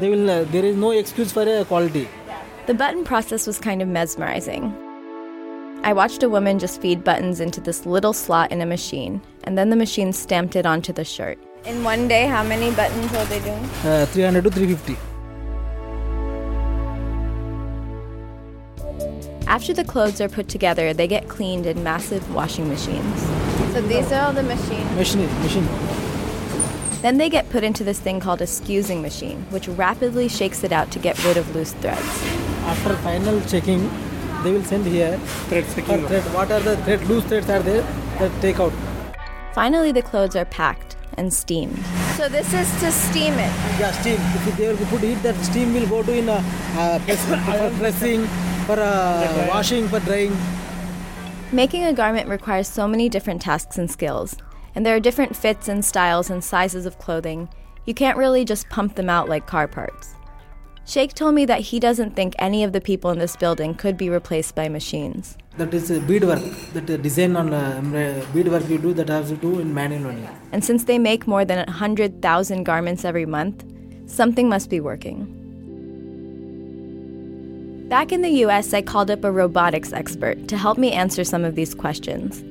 They 0.00 0.10
will 0.10 0.30
uh, 0.30 0.44
there 0.56 0.64
is 0.64 0.76
no 0.76 0.90
excuse 0.90 1.32
for 1.32 1.42
a 1.58 1.64
quality. 1.64 2.08
The 2.66 2.74
button 2.74 3.04
process 3.04 3.46
was 3.46 3.58
kind 3.58 3.80
of 3.80 3.88
mesmerizing. 3.88 4.74
I 5.86 5.92
watched 5.92 6.24
a 6.24 6.28
woman 6.28 6.58
just 6.58 6.80
feed 6.80 7.04
buttons 7.04 7.38
into 7.38 7.60
this 7.60 7.86
little 7.86 8.12
slot 8.12 8.50
in 8.50 8.60
a 8.60 8.66
machine, 8.66 9.22
and 9.44 9.56
then 9.56 9.70
the 9.70 9.76
machine 9.76 10.12
stamped 10.12 10.56
it 10.56 10.66
onto 10.66 10.92
the 10.92 11.04
shirt. 11.04 11.38
In 11.64 11.84
one 11.84 12.08
day, 12.08 12.26
how 12.26 12.42
many 12.42 12.74
buttons 12.74 13.14
are 13.14 13.24
they 13.26 13.38
doing? 13.38 13.62
uh, 13.84 14.04
300 14.06 14.42
to 14.42 14.50
350 14.50 14.96
After 19.46 19.72
the 19.72 19.84
clothes 19.84 20.20
are 20.20 20.28
put 20.28 20.48
together, 20.48 20.92
they 20.92 21.06
get 21.06 21.28
cleaned 21.28 21.66
in 21.66 21.84
massive 21.84 22.34
washing 22.34 22.66
machines. 22.66 23.22
So 23.72 23.80
these 23.80 24.10
are 24.10 24.26
all 24.26 24.32
the 24.32 24.42
machines. 24.42 24.90
machine 24.96 25.28
machine 25.42 25.68
Then 27.00 27.16
they 27.18 27.28
get 27.30 27.48
put 27.50 27.62
into 27.62 27.84
this 27.84 28.00
thing 28.00 28.18
called 28.18 28.42
a 28.42 28.46
skewing 28.46 29.02
machine, 29.02 29.46
which 29.50 29.68
rapidly 29.68 30.26
shakes 30.28 30.64
it 30.64 30.72
out 30.72 30.90
to 30.90 30.98
get 30.98 31.16
rid 31.24 31.36
of 31.36 31.54
loose 31.54 31.74
threads. 31.74 32.24
after 32.64 32.96
final 32.96 33.40
checking 33.42 33.88
they 34.46 34.52
will 34.52 34.64
send 34.64 34.86
here 34.86 35.18
thread, 35.48 35.64
thread 35.64 36.34
what 36.34 36.52
are 36.58 36.60
the 36.60 36.76
thread 36.88 37.06
loose 37.08 37.24
threads 37.24 37.50
are 37.50 37.62
there 37.70 37.82
that 38.20 38.40
take 38.40 38.60
out 38.60 38.72
Finally, 39.56 39.90
the 39.90 40.02
clothes 40.02 40.36
are 40.36 40.44
packed 40.44 40.96
and 41.16 41.32
steamed. 41.32 41.78
So 42.16 42.28
this 42.28 42.52
is 42.52 42.68
to 42.80 42.92
steam 42.92 43.32
it. 43.32 43.52
Yeah, 43.80 43.90
steam. 43.92 44.18
If 44.20 44.54
they 44.58 44.68
will 44.68 44.76
put 44.88 45.00
heat, 45.00 45.14
that 45.22 45.34
steam 45.36 45.72
will 45.72 45.88
go 45.88 46.02
to 46.02 46.12
in 46.12 46.28
a, 46.28 46.44
uh, 46.76 46.98
press, 47.06 47.24
for 47.46 47.78
pressing, 47.78 48.26
for 48.66 48.78
uh, 48.78 49.46
washing, 49.48 49.88
for 49.88 50.00
drying. 50.00 50.36
Making 51.52 51.84
a 51.84 51.94
garment 51.94 52.28
requires 52.28 52.68
so 52.68 52.86
many 52.86 53.08
different 53.08 53.40
tasks 53.40 53.78
and 53.78 53.90
skills, 53.90 54.36
and 54.74 54.84
there 54.84 54.94
are 54.94 55.00
different 55.00 55.34
fits 55.34 55.68
and 55.68 55.82
styles 55.82 56.28
and 56.28 56.44
sizes 56.44 56.84
of 56.84 56.98
clothing. 56.98 57.48
You 57.86 57.94
can't 57.94 58.18
really 58.18 58.44
just 58.44 58.68
pump 58.68 58.96
them 58.96 59.08
out 59.08 59.26
like 59.26 59.46
car 59.46 59.66
parts. 59.66 60.15
Sheikh 60.88 61.14
told 61.14 61.34
me 61.34 61.44
that 61.46 61.62
he 61.62 61.80
doesn't 61.80 62.14
think 62.14 62.36
any 62.38 62.62
of 62.62 62.72
the 62.72 62.80
people 62.80 63.10
in 63.10 63.18
this 63.18 63.34
building 63.34 63.74
could 63.74 63.96
be 63.96 64.08
replaced 64.08 64.54
by 64.54 64.68
machines. 64.68 65.36
That 65.56 65.74
is 65.74 65.90
uh, 65.90 65.98
beadwork. 66.06 66.44
That 66.74 66.88
uh, 66.88 66.96
design 66.98 67.34
on 67.34 67.52
uh, 67.52 68.24
beadwork 68.32 68.68
you 68.68 68.78
do, 68.78 68.94
that 68.94 69.08
has 69.08 69.30
to 69.30 69.36
do 69.36 69.58
in 69.58 69.74
manual 69.74 70.06
only. 70.06 70.28
And 70.52 70.64
since 70.64 70.84
they 70.84 71.00
make 71.00 71.26
more 71.26 71.44
than 71.44 71.58
100,000 71.66 72.62
garments 72.62 73.04
every 73.04 73.26
month, 73.26 73.64
something 74.06 74.48
must 74.48 74.70
be 74.70 74.78
working. 74.78 75.32
Back 77.88 78.12
in 78.12 78.22
the 78.22 78.30
US, 78.44 78.72
I 78.72 78.80
called 78.80 79.10
up 79.10 79.24
a 79.24 79.32
robotics 79.32 79.92
expert 79.92 80.46
to 80.46 80.56
help 80.56 80.78
me 80.78 80.92
answer 80.92 81.24
some 81.24 81.44
of 81.44 81.56
these 81.56 81.74
questions. 81.74 82.44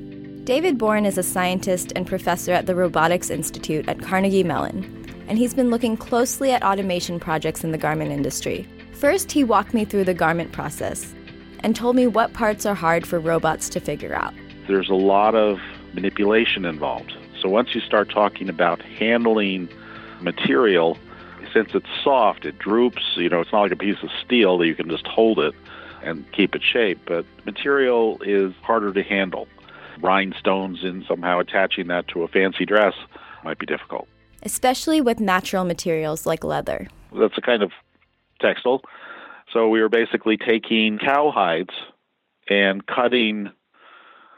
David 0.44 0.76
Bourne 0.76 1.06
is 1.06 1.16
a 1.16 1.22
scientist 1.22 1.92
and 1.96 2.06
professor 2.06 2.52
at 2.52 2.66
the 2.66 2.74
Robotics 2.74 3.30
Institute 3.30 3.88
at 3.88 4.00
Carnegie 4.00 4.44
Mellon, 4.44 5.05
and 5.28 5.38
he's 5.38 5.54
been 5.54 5.70
looking 5.70 5.96
closely 5.96 6.52
at 6.52 6.62
automation 6.62 7.18
projects 7.20 7.64
in 7.64 7.72
the 7.72 7.78
garment 7.78 8.12
industry. 8.12 8.68
First, 8.92 9.32
he 9.32 9.44
walked 9.44 9.74
me 9.74 9.84
through 9.84 10.04
the 10.04 10.14
garment 10.14 10.52
process 10.52 11.14
and 11.60 11.74
told 11.74 11.96
me 11.96 12.06
what 12.06 12.32
parts 12.32 12.64
are 12.66 12.74
hard 12.74 13.06
for 13.06 13.18
robots 13.18 13.68
to 13.70 13.80
figure 13.80 14.14
out. 14.14 14.34
there's 14.68 14.88
a 14.90 14.94
lot 14.94 15.34
of 15.34 15.58
manipulation 15.94 16.64
involved. 16.64 17.12
So 17.40 17.48
once 17.48 17.74
you 17.74 17.80
start 17.80 18.10
talking 18.10 18.48
about 18.48 18.82
handling 18.82 19.68
material, 20.20 20.98
since 21.52 21.70
it's 21.74 21.86
soft, 22.02 22.44
it 22.44 22.58
droops, 22.58 23.02
you 23.16 23.28
know, 23.28 23.40
it's 23.40 23.52
not 23.52 23.62
like 23.62 23.72
a 23.72 23.76
piece 23.76 24.02
of 24.02 24.10
steel 24.24 24.58
that 24.58 24.66
you 24.66 24.74
can 24.74 24.88
just 24.90 25.06
hold 25.06 25.38
it. 25.38 25.54
and 26.02 26.30
keep 26.32 26.54
its 26.54 26.64
shape, 26.64 27.00
but 27.06 27.24
material 27.46 28.18
is 28.22 28.52
harder 28.62 28.92
to 28.92 29.02
handle. 29.02 29.48
Rhinestones 30.00 30.84
and 30.84 31.04
somehow 31.08 31.40
attaching 31.40 31.88
that 31.88 32.06
to 32.08 32.22
a 32.22 32.28
fancy 32.28 32.64
dress 32.64 32.94
might 33.42 33.58
be 33.58 33.66
difficult. 33.66 34.06
Especially 34.46 35.00
with 35.00 35.18
natural 35.18 35.64
materials 35.64 36.24
like 36.24 36.44
leather. 36.44 36.86
That's 37.12 37.36
a 37.36 37.40
kind 37.40 37.64
of 37.64 37.72
textile. 38.40 38.80
So 39.52 39.68
we 39.68 39.80
were 39.80 39.88
basically 39.88 40.36
taking 40.36 40.98
cow 40.98 41.32
hides 41.34 41.74
and 42.48 42.86
cutting 42.86 43.50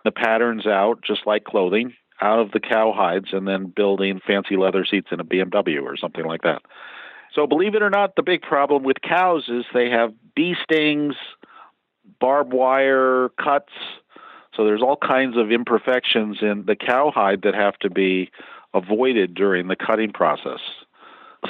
the 0.07 0.11
patterns 0.11 0.67
out, 0.67 1.03
just 1.07 1.27
like 1.27 1.45
clothing, 1.45 1.93
out 2.23 2.38
of 2.38 2.53
the 2.53 2.61
cow 2.61 2.95
hides 2.97 3.29
and 3.33 3.47
then 3.47 3.67
building 3.67 4.19
fancy 4.27 4.57
leather 4.57 4.87
seats 4.91 5.09
in 5.12 5.21
a 5.21 5.25
BMW 5.25 5.83
or 5.83 5.99
something 5.99 6.25
like 6.25 6.41
that. 6.41 6.62
So, 7.35 7.47
believe 7.47 7.75
it 7.75 7.83
or 7.83 7.91
not, 7.91 8.17
the 8.17 8.23
big 8.23 8.41
problem 8.41 8.85
with 8.85 9.03
cows 9.03 9.45
is 9.49 9.67
they 9.75 9.91
have 9.91 10.15
bee 10.35 10.55
stings, 10.62 11.17
barbed 12.19 12.55
wire 12.55 13.29
cuts. 13.38 13.73
So, 14.57 14.65
there's 14.65 14.83
all 14.83 14.97
kinds 14.97 15.37
of 15.37 15.53
imperfections 15.53 16.38
in 16.41 16.65
the 16.67 16.77
cowhide 16.77 17.43
that 17.43 17.55
have 17.55 17.79
to 17.81 17.91
be 17.91 18.31
avoided 18.75 19.35
during 19.35 19.69
the 19.69 19.77
cutting 19.77 20.13
process. 20.13 20.61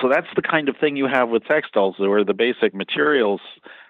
So, 0.01 0.09
that's 0.09 0.27
the 0.37 0.43
kind 0.43 0.69
of 0.69 0.77
thing 0.77 0.97
you 0.97 1.07
have 1.07 1.31
with 1.31 1.45
textiles 1.45 1.97
where 1.99 2.25
the 2.25 2.35
basic 2.35 2.75
materials 2.75 3.41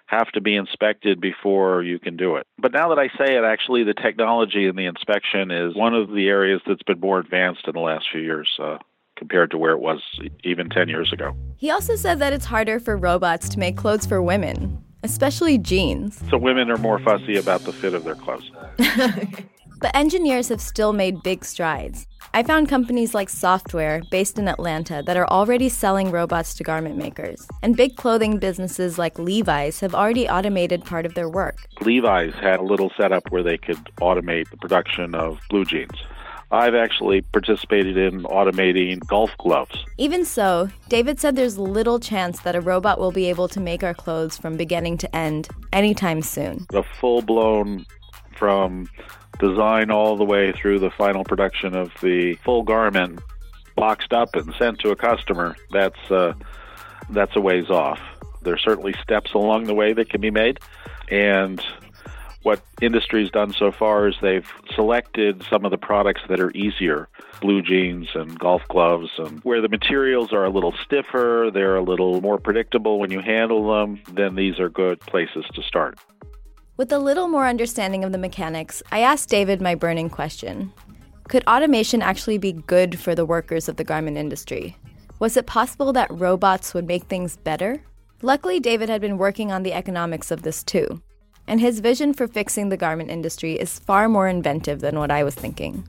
have 0.05 0.29
to 0.31 0.41
be 0.41 0.55
inspected 0.55 1.21
before 1.21 1.83
you 1.83 1.99
can 1.99 2.17
do 2.17 2.35
it. 2.37 2.47
But 2.57 2.71
now 2.71 2.89
that 2.89 2.97
I 2.97 3.09
say 3.09 3.35
it, 3.35 3.43
actually, 3.43 3.83
the 3.83 3.93
technology 3.93 4.65
and 4.65 4.77
the 4.77 4.85
inspection 4.85 5.51
is 5.51 5.75
one 5.75 5.93
of 5.93 6.09
the 6.09 6.27
areas 6.27 6.61
that's 6.65 6.81
been 6.83 6.99
more 6.99 7.19
advanced 7.19 7.67
in 7.67 7.73
the 7.73 7.79
last 7.79 8.07
few 8.11 8.21
years. 8.21 8.49
Uh, 8.57 8.77
compared 9.19 9.51
to 9.51 9.57
where 9.57 9.73
it 9.73 9.79
was 9.79 10.01
even 10.45 10.69
10 10.69 10.87
years 10.87 11.11
ago. 11.11 11.35
He 11.57 11.69
also 11.69 11.95
said 11.97 12.19
that 12.19 12.31
it's 12.31 12.45
harder 12.45 12.79
for 12.79 12.97
robots 12.97 13.49
to 13.49 13.59
make 13.59 13.75
clothes 13.75 14.05
for 14.05 14.21
women, 14.21 14.81
especially 15.03 15.57
jeans. 15.57 16.23
So 16.29 16.37
women 16.37 16.71
are 16.71 16.77
more 16.77 16.99
fussy 16.99 17.35
about 17.35 17.61
the 17.61 17.73
fit 17.73 17.93
of 17.93 18.05
their 18.05 18.15
clothes. 18.15 18.49
but 19.79 19.95
engineers 19.95 20.49
have 20.49 20.61
still 20.61 20.93
made 20.93 21.23
big 21.23 21.45
strides. 21.45 22.07
I 22.33 22.43
found 22.43 22.69
companies 22.69 23.15
like 23.15 23.27
SoftWear, 23.27 24.07
based 24.11 24.37
in 24.37 24.47
Atlanta, 24.47 25.01
that 25.05 25.17
are 25.17 25.27
already 25.29 25.67
selling 25.67 26.11
robots 26.11 26.53
to 26.55 26.63
garment 26.63 26.95
makers. 26.95 27.47
And 27.63 27.75
big 27.75 27.95
clothing 27.95 28.37
businesses 28.37 28.99
like 28.99 29.17
Levi's 29.17 29.79
have 29.79 29.95
already 29.95 30.29
automated 30.29 30.85
part 30.85 31.05
of 31.05 31.15
their 31.15 31.29
work. 31.29 31.57
Levi's 31.81 32.35
had 32.35 32.59
a 32.59 32.63
little 32.63 32.91
setup 32.95 33.31
where 33.31 33.41
they 33.41 33.57
could 33.57 33.83
automate 33.99 34.49
the 34.51 34.57
production 34.57 35.15
of 35.15 35.39
blue 35.49 35.65
jeans. 35.65 36.03
I've 36.51 36.73
actually 36.73 37.21
participated 37.21 37.95
in 37.95 38.23
automating 38.23 39.05
golf 39.07 39.31
gloves. 39.37 39.85
Even 39.97 40.25
so, 40.25 40.69
David 40.87 41.19
said 41.19 41.35
there's 41.35 41.59
little 41.59 41.99
chance 41.99 42.39
that 42.41 42.55
a 42.55 42.61
robot 42.61 42.99
will 42.99 43.11
be 43.11 43.25
able 43.25 43.47
to 43.49 43.59
make 43.59 43.83
our 43.83 43.93
clothes 43.93 44.37
from 44.37 44.57
beginning 44.57 44.97
to 44.97 45.15
end 45.15 45.47
anytime 45.73 46.23
soon. 46.23 46.65
The 46.71 46.83
full 46.99 47.21
blown 47.21 47.85
from 48.35 48.89
design 49.39 49.89
all 49.89 50.17
the 50.17 50.25
way 50.25 50.51
through 50.51 50.79
the 50.79 50.91
final 50.91 51.23
production 51.23 51.75
of 51.75 51.91
the 52.01 52.35
full 52.43 52.63
garment 52.63 53.19
boxed 53.75 54.13
up 54.13 54.35
and 54.35 54.53
sent 54.55 54.79
to 54.79 54.91
a 54.91 54.95
customer, 54.95 55.55
that's 55.71 56.11
uh, 56.11 56.33
that's 57.09 57.35
a 57.35 57.41
ways 57.41 57.69
off. 57.69 57.99
There's 58.41 58.61
certainly 58.61 58.93
steps 59.01 59.33
along 59.33 59.65
the 59.65 59.73
way 59.73 59.93
that 59.93 60.09
can 60.09 60.21
be 60.21 60.31
made, 60.31 60.59
and 61.09 61.61
what 62.43 62.61
industry's 62.81 63.29
done 63.31 63.53
so 63.53 63.71
far 63.71 64.07
is 64.07 64.15
they've 64.21 64.49
selected 64.73 65.43
some 65.49 65.65
of 65.65 65.71
the 65.71 65.77
products 65.77 66.21
that 66.29 66.39
are 66.39 66.51
easier 66.51 67.09
blue 67.41 67.61
jeans 67.61 68.07
and 68.15 68.37
golf 68.39 68.61
gloves 68.69 69.09
and 69.17 69.39
where 69.41 69.61
the 69.61 69.69
materials 69.69 70.31
are 70.33 70.45
a 70.45 70.49
little 70.49 70.73
stiffer 70.85 71.49
they're 71.53 71.75
a 71.75 71.83
little 71.83 72.21
more 72.21 72.37
predictable 72.37 72.99
when 72.99 73.11
you 73.11 73.19
handle 73.19 73.73
them 73.73 74.01
then 74.13 74.35
these 74.35 74.59
are 74.59 74.69
good 74.69 74.99
places 75.01 75.45
to 75.53 75.61
start 75.63 75.99
with 76.79 76.93
a 76.93 76.97
little 76.97 77.27
more 77.27 77.45
understanding 77.45 78.05
of 78.05 78.13
the 78.13 78.17
mechanics 78.17 78.81
i 78.89 78.99
asked 79.01 79.27
david 79.27 79.61
my 79.61 79.75
burning 79.75 80.09
question 80.09 80.71
could 81.27 81.43
automation 81.45 82.01
actually 82.01 82.37
be 82.37 82.53
good 82.53 82.97
for 82.97 83.13
the 83.13 83.25
workers 83.25 83.67
of 83.67 83.75
the 83.75 83.83
garment 83.83 84.15
industry 84.15 84.77
was 85.19 85.35
it 85.35 85.45
possible 85.45 85.91
that 85.91 86.09
robots 86.09 86.73
would 86.73 86.87
make 86.87 87.03
things 87.03 87.35
better 87.35 87.83
luckily 88.21 88.61
david 88.61 88.87
had 88.87 89.01
been 89.01 89.17
working 89.17 89.51
on 89.51 89.63
the 89.63 89.73
economics 89.73 90.31
of 90.31 90.43
this 90.43 90.63
too 90.63 91.01
and 91.49 91.59
his 91.59 91.79
vision 91.81 92.13
for 92.13 92.27
fixing 92.27 92.69
the 92.69 92.77
garment 92.77 93.09
industry 93.09 93.53
is 93.55 93.79
far 93.79 94.07
more 94.07 94.27
inventive 94.27 94.81
than 94.81 94.99
what 94.99 95.09
I 95.09 95.23
was 95.23 95.33
thinking. 95.33 95.83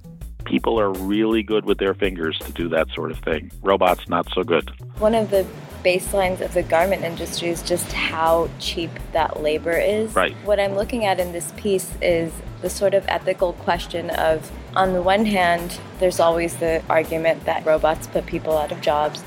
People 0.47 0.81
are 0.81 0.91
really 0.91 1.43
good 1.43 1.67
with 1.67 1.77
their 1.77 1.93
fingers 1.93 2.39
to 2.39 2.53
do 2.53 2.67
that 2.71 2.89
sort 2.95 3.11
of 3.11 3.19
thing. 3.19 3.53
Robots, 3.61 4.09
not 4.09 4.27
so 4.33 4.43
good. 4.43 4.71
One 4.99 5.15
of 5.15 5.31
the 5.31 5.47
baselines 5.85 6.41
of 6.41 6.55
the 6.55 6.63
garment 6.63 7.05
industry 7.05 7.49
is 7.49 7.63
just 7.63 7.93
how 7.93 8.49
cheap 8.59 8.91
that 9.13 9.43
labor 9.43 9.73
is. 9.73 10.15
Right. 10.15 10.35
What 10.45 10.61
I'm 10.61 10.75
looking 10.75 11.05
at 11.05 11.21
in 11.21 11.33
this 11.33 11.53
piece 11.57 11.91
is 12.01 12.33
the 12.63 12.71
sort 12.71 12.95
of 12.95 13.05
ethical 13.09 13.55
question 13.55 14.11
of 14.11 14.51
on 14.77 14.93
the 14.93 15.03
one 15.03 15.25
hand, 15.25 15.81
there's 15.99 16.21
always 16.21 16.57
the 16.57 16.83
argument 16.89 17.45
that 17.45 17.65
robots 17.67 18.07
put 18.07 18.27
people 18.27 18.57
out 18.57 18.71
of 18.71 18.81
jobs. 18.81 19.23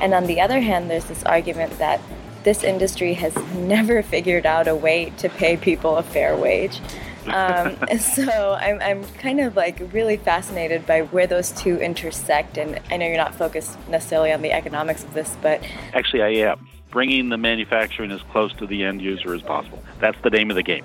And 0.00 0.14
on 0.14 0.26
the 0.26 0.40
other 0.40 0.60
hand, 0.60 0.90
there's 0.90 1.04
this 1.04 1.22
argument 1.24 1.78
that 1.78 2.00
this 2.44 2.64
industry 2.64 3.14
has 3.14 3.36
never 3.54 4.02
figured 4.02 4.46
out 4.46 4.68
a 4.68 4.74
way 4.74 5.10
to 5.18 5.28
pay 5.28 5.56
people 5.56 5.96
a 5.96 6.02
fair 6.02 6.36
wage. 6.36 6.80
Um, 7.30 7.76
so 7.98 8.54
I'm, 8.60 8.80
I'm 8.80 9.04
kind 9.14 9.40
of 9.40 9.56
like 9.56 9.80
really 9.92 10.16
fascinated 10.16 10.86
by 10.86 11.02
where 11.02 11.26
those 11.26 11.52
two 11.52 11.78
intersect. 11.78 12.58
And 12.58 12.80
I 12.90 12.96
know 12.96 13.06
you're 13.06 13.16
not 13.16 13.34
focused 13.34 13.76
necessarily 13.88 14.32
on 14.32 14.42
the 14.42 14.52
economics 14.52 15.04
of 15.04 15.14
this, 15.14 15.36
but. 15.42 15.62
Actually, 15.94 16.22
I 16.22 16.50
am. 16.50 16.68
Bringing 16.90 17.28
the 17.28 17.36
manufacturing 17.36 18.10
as 18.10 18.22
close 18.32 18.52
to 18.54 18.66
the 18.66 18.82
end 18.84 19.02
user 19.02 19.34
as 19.34 19.42
possible. 19.42 19.82
That's 20.00 20.18
the 20.22 20.30
name 20.30 20.50
of 20.50 20.56
the 20.56 20.62
game. 20.62 20.84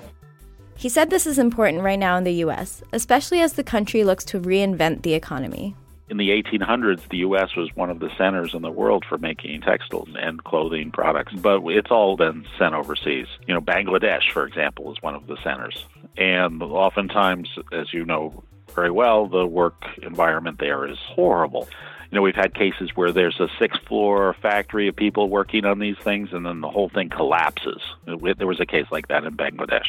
He 0.76 0.88
said 0.88 1.08
this 1.08 1.26
is 1.26 1.38
important 1.38 1.82
right 1.82 1.98
now 1.98 2.16
in 2.16 2.24
the 2.24 2.34
U.S., 2.34 2.82
especially 2.92 3.40
as 3.40 3.54
the 3.54 3.64
country 3.64 4.04
looks 4.04 4.24
to 4.26 4.40
reinvent 4.40 5.02
the 5.02 5.14
economy 5.14 5.76
in 6.08 6.18
the 6.18 6.30
1800s, 6.30 7.08
the 7.08 7.18
U.S. 7.18 7.56
was 7.56 7.70
one 7.74 7.90
of 7.90 7.98
the 7.98 8.10
centers 8.16 8.54
in 8.54 8.62
the 8.62 8.70
world 8.70 9.04
for 9.08 9.16
making 9.18 9.62
textiles 9.62 10.08
and 10.14 10.42
clothing 10.44 10.90
products, 10.90 11.32
but 11.34 11.62
it's 11.64 11.90
all 11.90 12.16
been 12.16 12.46
sent 12.58 12.74
overseas. 12.74 13.26
You 13.46 13.54
know, 13.54 13.60
Bangladesh, 13.60 14.30
for 14.32 14.46
example, 14.46 14.92
is 14.92 14.98
one 15.00 15.14
of 15.14 15.26
the 15.26 15.36
centers. 15.42 15.84
And 16.16 16.62
oftentimes, 16.62 17.48
as 17.72 17.92
you 17.92 18.04
know 18.04 18.44
very 18.74 18.90
well, 18.90 19.26
the 19.26 19.46
work 19.46 19.84
environment 20.02 20.58
there 20.58 20.86
is 20.86 20.98
horrible. 20.98 21.68
You 22.10 22.16
know, 22.16 22.22
we've 22.22 22.34
had 22.34 22.54
cases 22.54 22.90
where 22.94 23.12
there's 23.12 23.40
a 23.40 23.48
six 23.58 23.76
floor 23.88 24.36
factory 24.40 24.88
of 24.88 24.94
people 24.94 25.28
working 25.28 25.64
on 25.64 25.80
these 25.80 25.96
things, 25.98 26.28
and 26.32 26.46
then 26.46 26.60
the 26.60 26.70
whole 26.70 26.88
thing 26.88 27.08
collapses. 27.08 27.82
There 28.06 28.46
was 28.46 28.60
a 28.60 28.66
case 28.66 28.86
like 28.90 29.08
that 29.08 29.24
in 29.24 29.36
Bangladesh 29.36 29.86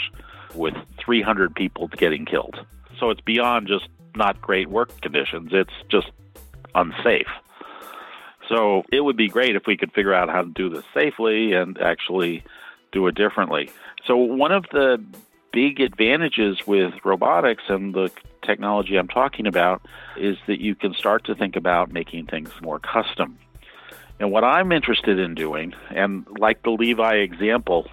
with 0.55 0.73
300 1.03 1.53
people 1.55 1.87
getting 1.89 2.25
killed. 2.25 2.57
So 2.99 3.11
it's 3.11 3.21
beyond 3.21 3.67
just 3.67 3.87
not 4.15 4.41
great 4.41 4.69
work 4.69 5.01
conditions. 5.01 5.49
It's 5.51 5.73
just 5.89 6.07
unsafe. 6.73 7.27
So 8.49 8.83
it 8.91 9.01
would 9.01 9.17
be 9.17 9.27
great 9.27 9.55
if 9.55 9.63
we 9.67 9.75
could 9.77 9.91
figure 9.91 10.13
out 10.13 10.29
how 10.29 10.43
to 10.43 10.49
do 10.49 10.69
this 10.69 10.85
safely 10.93 11.53
and 11.53 11.79
actually 11.79 12.43
do 12.91 13.05
it 13.07 13.15
differently. 13.15 13.69
So 14.05 14.15
one 14.15 14.51
of 14.51 14.65
the 14.71 15.03
big 15.55 15.79
advantages 15.79 16.67
with 16.67 16.93
robotics 17.05 17.63
and 17.69 17.95
the 17.95 18.11
technology 18.45 18.97
I'm 18.97 19.07
talking 19.07 19.47
about 19.47 19.81
is 20.17 20.35
that 20.47 20.59
you 20.59 20.75
can 20.75 20.93
start 20.93 21.23
to 21.25 21.33
think 21.33 21.55
about 21.55 21.93
making 21.93 22.25
things 22.25 22.49
more 22.61 22.77
custom. 22.77 23.39
And 24.19 24.31
what 24.33 24.43
I'm 24.43 24.73
interested 24.73 25.17
in 25.17 25.33
doing, 25.33 25.73
and 25.91 26.27
like 26.39 26.61
the 26.63 26.71
Levi 26.71 27.15
example, 27.15 27.89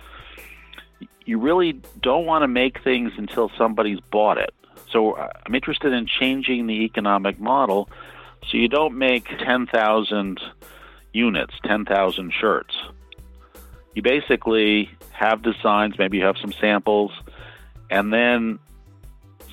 you 1.24 1.38
really 1.38 1.80
don't 2.00 2.26
want 2.26 2.42
to 2.42 2.48
make 2.48 2.82
things 2.82 3.12
until 3.16 3.48
somebody's 3.56 4.00
bought 4.10 4.38
it. 4.38 4.52
So 4.90 5.12
uh, 5.12 5.28
I'm 5.46 5.54
interested 5.54 5.92
in 5.92 6.08
changing 6.08 6.66
the 6.66 6.82
economic 6.84 7.38
model 7.38 7.88
so 8.50 8.56
you 8.56 8.66
don't 8.66 8.98
make 8.98 9.28
10,000 9.38 10.40
units, 11.12 11.54
10,000 11.64 12.32
shirts. 12.32 12.74
You 13.94 14.02
basically 14.02 14.90
have 15.12 15.42
designs, 15.42 15.96
maybe 15.96 16.18
you 16.18 16.24
have 16.24 16.38
some 16.38 16.52
samples, 16.52 17.12
and 17.92 18.10
then 18.10 18.58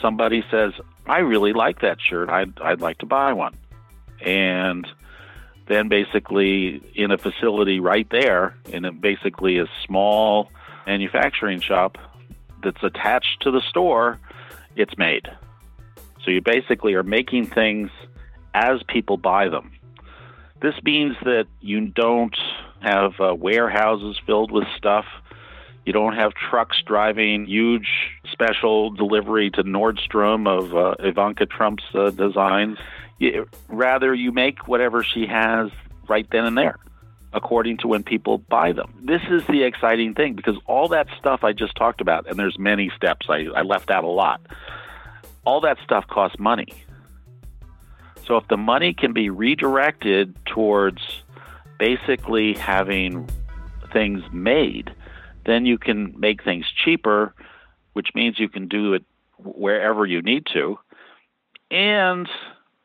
somebody 0.02 0.46
says, 0.50 0.72
I 1.06 1.20
really 1.20 1.52
like 1.52 1.82
that 1.82 1.98
shirt. 2.02 2.30
I'd, 2.30 2.58
I'd 2.62 2.80
like 2.80 3.00
to 3.00 3.06
buy 3.06 3.34
one. 3.34 3.54
And 4.22 4.88
then 5.68 5.90
basically 5.90 6.82
in 6.96 7.12
a 7.12 7.18
facility 7.18 7.82
right 7.82 8.10
there, 8.10 8.56
in 8.70 8.86
a, 8.86 8.94
basically 8.94 9.60
a 9.60 9.66
small 9.86 10.50
manufacturing 10.88 11.60
shop 11.60 11.98
that's 12.64 12.82
attached 12.82 13.42
to 13.42 13.52
the 13.52 13.60
store, 13.68 14.18
it's 14.78 14.98
made. 14.98 15.28
So 16.24 16.32
you 16.32 16.40
basically 16.42 16.94
are 16.94 17.04
making 17.04 17.48
things 17.48 17.92
as 18.54 18.82
people 18.88 19.18
buy 19.18 19.50
them. 19.50 19.74
This 20.62 20.76
means 20.84 21.18
that 21.24 21.48
you 21.60 21.88
don't 21.88 22.38
have 22.82 23.20
uh, 23.20 23.36
warehouses 23.36 24.18
filled 24.26 24.52
with 24.52 24.66
stuff. 24.78 25.06
You 25.86 25.92
don't 25.92 26.16
have 26.16 26.34
trucks 26.36 26.78
driving 26.86 27.46
huge 27.46 27.90
special 28.40 28.90
delivery 28.90 29.50
to 29.52 29.64
Nordstrom 29.64 30.48
of 30.48 30.74
uh, 30.74 30.96
Ivanka 31.00 31.46
Trump's 31.46 31.84
uh, 31.94 32.10
designs. 32.12 32.78
You, 33.18 33.50
rather, 33.68 34.14
you 34.14 34.32
make 34.32 34.66
whatever 34.66 35.04
she 35.04 35.26
has 35.28 35.72
right 36.08 36.26
then 36.32 36.46
and 36.46 36.58
there. 36.58 36.78
according 37.34 37.78
to 37.78 37.88
when 37.88 38.04
people 38.04 38.38
buy 38.38 38.72
them. 38.72 38.94
This 39.04 39.22
is 39.30 39.46
the 39.48 39.64
exciting 39.64 40.16
thing 40.16 40.34
because 40.34 40.58
all 40.66 40.88
that 40.90 41.08
stuff 41.18 41.44
I 41.44 41.54
just 41.54 41.76
talked 41.76 42.02
about, 42.02 42.28
and 42.28 42.40
there's 42.40 42.58
many 42.58 42.92
steps, 42.96 43.28
I, 43.30 43.48
I 43.56 43.62
left 43.62 43.92
out 43.92 44.04
a 44.04 44.08
lot. 44.08 44.42
All 45.46 45.62
that 45.62 45.78
stuff 45.84 46.08
costs 46.08 46.40
money. 46.40 46.68
So 48.26 48.38
if 48.38 48.48
the 48.48 48.58
money 48.58 48.94
can 48.94 49.14
be 49.14 49.30
redirected 49.30 50.36
towards 50.46 51.24
basically 51.78 52.54
having 52.56 53.30
things 53.92 54.24
made, 54.32 54.94
then 55.46 55.66
you 55.66 55.78
can 55.78 56.14
make 56.20 56.44
things 56.44 56.66
cheaper, 56.84 57.34
which 57.94 58.10
means 58.16 58.40
you 58.40 58.50
can 58.50 58.68
do 58.68 58.94
it 58.94 59.04
wherever 59.38 60.06
you 60.06 60.22
need 60.22 60.46
to. 60.54 60.78
And 61.72 62.28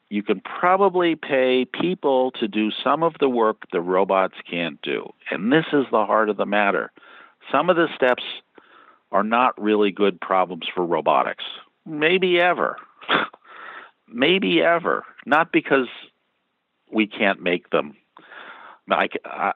you 0.08 0.22
can 0.22 0.40
probably 0.40 1.16
pay 1.16 1.64
people 1.64 2.30
to 2.32 2.46
do 2.46 2.70
some 2.70 3.02
of 3.02 3.14
the 3.20 3.28
work 3.28 3.62
the 3.72 3.80
robots 3.80 4.34
can't 4.48 4.80
do. 4.82 5.12
And 5.30 5.52
this 5.52 5.64
is 5.72 5.86
the 5.90 6.04
heart 6.04 6.28
of 6.28 6.36
the 6.36 6.46
matter. 6.46 6.92
Some 7.50 7.70
of 7.70 7.76
the 7.76 7.88
steps 7.94 8.22
are 9.12 9.24
not 9.24 9.60
really 9.60 9.90
good 9.90 10.20
problems 10.20 10.66
for 10.74 10.84
robotics. 10.84 11.44
Maybe 11.86 12.40
ever. 12.40 12.76
Maybe 14.08 14.60
ever. 14.60 15.04
Not 15.26 15.52
because 15.52 15.88
we 16.92 17.06
can't 17.06 17.42
make 17.42 17.70
them. 17.70 17.96
I, 18.90 19.08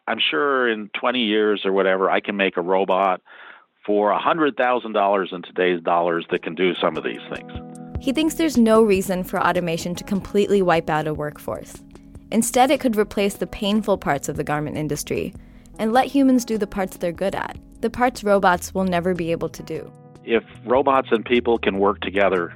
I'm 0.06 0.18
sure 0.18 0.68
in 0.68 0.90
20 0.98 1.20
years 1.20 1.62
or 1.64 1.72
whatever, 1.72 2.10
I 2.10 2.20
can 2.20 2.36
make 2.36 2.56
a 2.56 2.62
robot 2.62 3.20
for 3.88 4.12
$100,000 4.12 5.32
in 5.32 5.42
today's 5.42 5.80
dollars 5.80 6.26
that 6.30 6.42
can 6.42 6.54
do 6.54 6.74
some 6.74 6.98
of 6.98 7.04
these 7.04 7.22
things. 7.32 7.50
He 7.98 8.12
thinks 8.12 8.34
there's 8.34 8.58
no 8.58 8.82
reason 8.82 9.24
for 9.24 9.40
automation 9.40 9.94
to 9.94 10.04
completely 10.04 10.60
wipe 10.60 10.90
out 10.90 11.06
a 11.06 11.14
workforce. 11.14 11.82
Instead, 12.30 12.70
it 12.70 12.80
could 12.80 12.96
replace 12.96 13.36
the 13.36 13.46
painful 13.46 13.96
parts 13.96 14.28
of 14.28 14.36
the 14.36 14.44
garment 14.44 14.76
industry 14.76 15.32
and 15.78 15.94
let 15.94 16.04
humans 16.04 16.44
do 16.44 16.58
the 16.58 16.66
parts 16.66 16.98
they're 16.98 17.12
good 17.12 17.34
at, 17.34 17.56
the 17.80 17.88
parts 17.88 18.22
robots 18.22 18.74
will 18.74 18.84
never 18.84 19.14
be 19.14 19.32
able 19.32 19.48
to 19.48 19.62
do. 19.62 19.90
If 20.22 20.44
robots 20.66 21.08
and 21.10 21.24
people 21.24 21.56
can 21.56 21.78
work 21.78 22.00
together, 22.00 22.52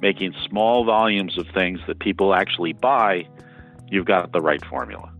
making 0.00 0.34
small 0.48 0.86
volumes 0.86 1.36
of 1.36 1.46
things 1.48 1.80
that 1.86 1.98
people 1.98 2.34
actually 2.34 2.72
buy, 2.72 3.26
you've 3.90 4.06
got 4.06 4.32
the 4.32 4.40
right 4.40 4.64
formula. 4.64 5.11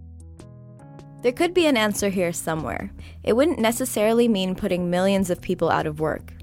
There 1.23 1.33
could 1.33 1.55
be 1.55 1.67
an 1.67 1.77
answer 1.77 2.09
here 2.09 2.33
somewhere. 2.33 2.91
It 3.23 3.35
wouldn't 3.35 3.59
necessarily 3.59 4.29
mean 4.29 4.55
putting 4.55 4.91
millions 4.91 5.31
of 5.31 5.41
people 5.41 5.71
out 5.71 5.87
of 5.87 6.01
work. 6.01 6.35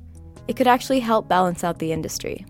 It 0.48 0.56
could 0.56 0.68
actually 0.68 1.02
help 1.02 1.28
balance 1.28 1.64
out 1.64 1.80
the 1.80 1.92
industry 1.92 2.46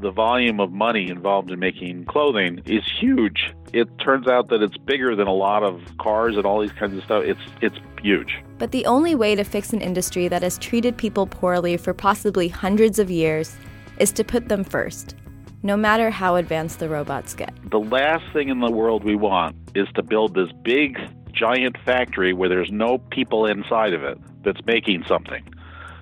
the 0.00 0.10
volume 0.10 0.60
of 0.60 0.72
money 0.72 1.08
involved 1.08 1.50
in 1.50 1.58
making 1.58 2.04
clothing 2.06 2.62
is 2.66 2.82
huge. 3.00 3.52
It 3.72 3.88
turns 3.98 4.26
out 4.26 4.48
that 4.48 4.62
it's 4.62 4.76
bigger 4.78 5.14
than 5.14 5.26
a 5.26 5.32
lot 5.32 5.62
of 5.62 5.80
cars 5.98 6.36
and 6.36 6.46
all 6.46 6.60
these 6.60 6.72
kinds 6.72 6.96
of 6.96 7.04
stuff. 7.04 7.24
It's 7.24 7.40
it's 7.60 7.76
huge. 8.02 8.42
But 8.58 8.72
the 8.72 8.86
only 8.86 9.14
way 9.14 9.34
to 9.34 9.44
fix 9.44 9.72
an 9.72 9.80
industry 9.80 10.28
that 10.28 10.42
has 10.42 10.58
treated 10.58 10.96
people 10.96 11.26
poorly 11.26 11.76
for 11.76 11.94
possibly 11.94 12.48
hundreds 12.48 12.98
of 12.98 13.10
years 13.10 13.56
is 13.98 14.12
to 14.12 14.24
put 14.24 14.48
them 14.48 14.64
first, 14.64 15.14
no 15.62 15.76
matter 15.76 16.10
how 16.10 16.36
advanced 16.36 16.78
the 16.78 16.88
robots 16.88 17.34
get. 17.34 17.54
The 17.70 17.80
last 17.80 18.24
thing 18.32 18.48
in 18.48 18.60
the 18.60 18.70
world 18.70 19.04
we 19.04 19.14
want 19.14 19.56
is 19.74 19.86
to 19.94 20.02
build 20.02 20.34
this 20.34 20.50
big 20.62 20.98
giant 21.40 21.78
factory 21.86 22.34
where 22.34 22.50
there's 22.50 22.70
no 22.70 22.98
people 22.98 23.46
inside 23.46 23.94
of 23.94 24.04
it 24.04 24.18
that's 24.44 24.60
making 24.66 25.02
something. 25.08 25.42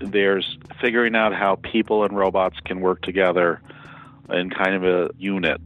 There's 0.00 0.58
figuring 0.80 1.14
out 1.14 1.32
how 1.32 1.56
people 1.56 2.02
and 2.02 2.16
robots 2.16 2.58
can 2.64 2.80
work 2.80 3.02
together 3.02 3.62
in 4.30 4.50
kind 4.50 4.74
of 4.74 4.84
a 4.84 5.10
unit. 5.16 5.60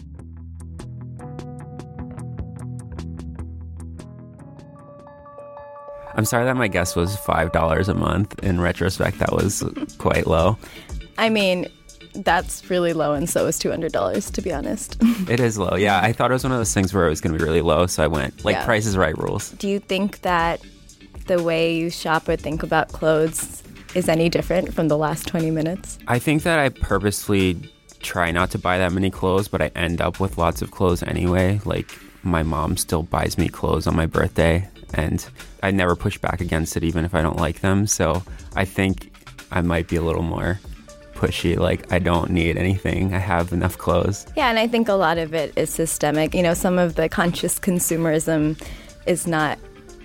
I'm 6.15 6.27
sorry 6.27 6.45
that 6.45 6.57
my 6.57 6.69
guess 6.69 6.95
was 6.95 7.17
$5 7.17 7.89
a 7.89 7.95
month. 7.95 8.39
In 8.41 8.61
retrospect, 8.61 9.19
that 9.21 9.33
was 9.33 9.65
quite 9.97 10.27
low. 10.27 10.59
I 11.17 11.31
mean, 11.31 11.67
that's 12.15 12.69
really 12.71 12.93
low, 12.93 13.15
and 13.15 13.29
so 13.29 13.47
is 13.47 13.59
$200, 13.59 14.33
to 14.33 14.43
be 14.43 14.53
honest. 14.53 14.97
it 15.29 15.41
is 15.41 15.59
low. 15.59 15.77
Yeah, 15.77 16.01
I 16.01 16.13
thought 16.13 16.31
it 16.31 16.35
was 16.35 16.45
one 16.45 16.53
of 16.53 16.59
those 16.59 16.75
things 16.75 16.93
where 16.93 17.07
it 17.07 17.11
was 17.11 17.21
going 17.21 17.33
to 17.33 17.39
be 17.39 17.45
really 17.45 17.63
low, 17.63 17.87
so 17.87 18.03
I 18.03 18.07
went 18.07 18.45
like 18.45 18.57
yeah. 18.57 18.65
Price 18.65 18.87
is 18.87 18.97
Right 18.97 19.17
rules. 19.17 19.51
Do 19.53 19.69
you 19.69 19.79
think 19.79 20.21
that 20.23 20.61
the 21.27 21.43
way 21.43 21.75
you 21.77 21.91
shop 21.91 22.29
or 22.29 22.37
think 22.37 22.63
about 22.63 22.89
clothes 22.89 23.63
is 23.95 24.09
any 24.09 24.29
different 24.29 24.75
from 24.75 24.89
the 24.89 24.97
last 24.97 25.27
20 25.29 25.51
minutes? 25.51 25.99
I 26.09 26.19
think 26.19 26.43
that 26.43 26.59
I 26.59 26.69
purposely 26.69 27.57
try 28.01 28.31
not 28.31 28.51
to 28.51 28.59
buy 28.59 28.79
that 28.79 28.93
many 28.93 29.11
clothes, 29.11 29.49
but 29.49 29.63
I 29.63 29.71
end 29.75 30.01
up 30.01 30.21
with 30.21 30.39
lots 30.39 30.63
of 30.63 30.71
clothes 30.71 31.03
anyway. 31.03 31.61
Like 31.65 31.99
my 32.23 32.43
mom 32.43 32.77
still 32.77 33.03
buys 33.03 33.39
me 33.39 33.49
clothes 33.49 33.87
on 33.87 33.97
my 33.97 34.07
birthday, 34.07 34.69
and 34.95 35.27
I 35.63 35.71
never 35.71 35.97
push 35.97 36.19
back 36.19 36.41
against 36.41 36.77
it, 36.77 36.85
even 36.85 37.05
if 37.05 37.15
I 37.15 37.23
don't 37.23 37.39
like 37.39 37.61
them. 37.61 37.87
So 37.87 38.23
I 38.55 38.65
think 38.65 39.13
I 39.51 39.61
might 39.61 39.89
be 39.89 39.97
a 39.97 40.03
little 40.03 40.23
more 40.23 40.61
pushy. 41.23 41.57
Like 41.57 41.93
I 41.93 41.99
don't 41.99 42.31
need 42.31 42.57
anything. 42.57 43.15
I 43.15 43.19
have 43.19 43.53
enough 43.53 43.79
clothes. 43.79 44.27
Yeah, 44.37 44.51
and 44.51 44.59
I 44.59 44.67
think 44.67 44.89
a 44.89 44.95
lot 44.95 45.19
of 45.19 45.33
it 45.35 45.53
is 45.57 45.71
systemic. 45.71 46.35
You 46.35 46.43
know, 46.43 46.55
some 46.55 46.79
of 46.79 46.97
the 46.97 47.09
conscious 47.09 47.59
consumerism 47.59 48.61
is 49.07 49.27
not 49.27 49.59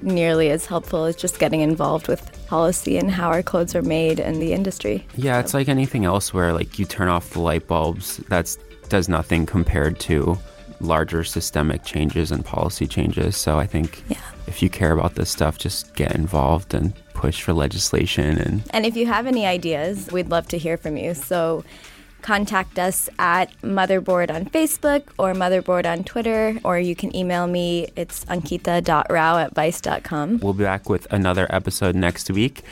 nearly 0.03 0.51
as 0.51 0.67
helpful 0.67 1.05
as 1.05 1.15
just 1.15 1.39
getting 1.39 1.61
involved 1.61 2.07
with 2.07 2.21
policy 2.47 2.97
and 2.97 3.09
how 3.09 3.29
our 3.29 3.41
clothes 3.41 3.73
are 3.75 3.81
made 3.81 4.19
and 4.19 4.39
the 4.39 4.53
industry. 4.53 5.05
Yeah, 5.15 5.39
it's 5.39 5.55
like 5.55 5.67
anything 5.67 6.05
else 6.05 6.33
where 6.33 6.53
like 6.53 6.77
you 6.77 6.85
turn 6.85 7.07
off 7.07 7.31
the 7.31 7.39
light 7.39 7.67
bulbs, 7.67 8.17
that's 8.29 8.57
does 8.89 9.09
nothing 9.09 9.45
compared 9.45 9.99
to 9.99 10.37
larger 10.79 11.23
systemic 11.23 11.83
changes 11.83 12.31
and 12.31 12.45
policy 12.45 12.87
changes. 12.87 13.35
So 13.35 13.59
I 13.59 13.65
think 13.65 14.03
yeah. 14.07 14.17
if 14.45 14.61
you 14.61 14.69
care 14.69 14.91
about 14.91 15.15
this 15.15 15.29
stuff, 15.31 15.57
just 15.57 15.93
get 15.95 16.13
involved 16.15 16.73
and 16.73 16.93
push 17.17 17.41
for 17.41 17.51
legislation 17.51 18.37
and 18.37 18.63
And 18.69 18.85
if 18.85 18.95
you 18.95 19.07
have 19.07 19.25
any 19.27 19.45
ideas, 19.45 20.09
we'd 20.11 20.29
love 20.29 20.47
to 20.49 20.57
hear 20.57 20.77
from 20.77 20.95
you. 20.97 21.13
So 21.15 21.65
contact 22.21 22.77
us 22.79 23.09
at 23.19 23.51
Motherboard 23.61 24.29
on 24.33 24.45
Facebook 24.45 25.03
or 25.17 25.33
Motherboard 25.33 25.85
on 25.85 26.03
Twitter, 26.03 26.59
or 26.63 26.79
you 26.79 26.95
can 26.95 27.15
email 27.15 27.47
me. 27.47 27.87
It's 27.95 28.23
ankita.rao 28.25 29.37
at 29.39 29.55
vice.com. 29.55 30.39
We'll 30.39 30.53
be 30.53 30.63
back 30.63 30.89
with 30.89 31.07
another 31.11 31.47
episode 31.49 31.95
next 31.95 32.29
week. 32.29 32.63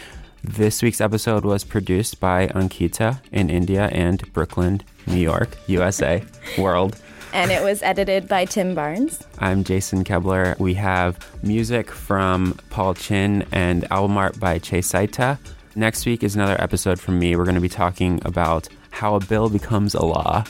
This 0.43 0.83
week's 0.83 1.01
episode 1.01 1.43
was 1.43 1.63
produced 1.63 2.19
by 2.19 2.47
Ankita 2.47 3.19
in 3.31 3.49
India 3.49 3.89
and 3.91 4.31
Brooklyn, 4.31 4.81
New 5.07 5.17
York, 5.17 5.49
USA, 5.67 6.23
world. 6.57 7.01
And 7.35 7.51
it 7.51 7.61
was 7.61 7.83
edited 7.83 8.29
by 8.29 8.45
Tim 8.45 8.73
Barnes. 8.75 9.21
I'm 9.39 9.65
Jason 9.65 10.05
Koebler. 10.05 10.57
We 10.57 10.73
have 10.75 11.19
music 11.43 11.91
from 11.91 12.57
Paul 12.69 12.93
Chin 12.93 13.45
and 13.51 13.85
album 13.91 14.15
art 14.15 14.39
by 14.39 14.57
Che 14.57 14.79
Saita. 14.79 15.37
Next 15.75 16.05
week 16.05 16.23
is 16.23 16.35
another 16.35 16.55
episode 16.59 16.97
from 16.97 17.19
me. 17.19 17.35
We're 17.35 17.43
going 17.43 17.55
to 17.55 17.61
be 17.61 17.67
talking 17.67 18.21
about 18.23 18.69
how 18.91 19.15
a 19.15 19.19
bill 19.19 19.49
becomes 19.49 19.93
a 19.95 20.05
law 20.05 20.45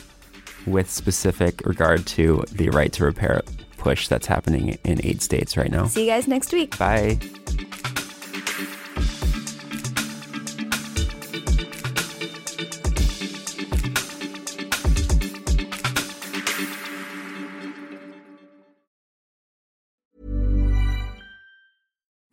with 0.64 0.88
specific 0.88 1.60
regard 1.66 2.06
to 2.06 2.44
the 2.52 2.70
right 2.70 2.92
to 2.92 3.04
repair 3.04 3.42
push 3.78 4.06
that's 4.06 4.28
happening 4.28 4.78
in 4.84 5.04
eight 5.04 5.22
states 5.22 5.56
right 5.56 5.72
now. 5.72 5.86
See 5.86 6.04
you 6.04 6.10
guys 6.10 6.28
next 6.28 6.52
week. 6.52 6.78
Bye. 6.78 7.18